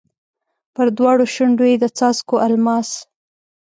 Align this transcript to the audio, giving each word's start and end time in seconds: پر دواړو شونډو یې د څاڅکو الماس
پر 0.73 0.87
دواړو 0.97 1.25
شونډو 1.33 1.65
یې 1.71 1.77
د 1.79 1.85
څاڅکو 1.97 2.35
الماس 2.47 2.89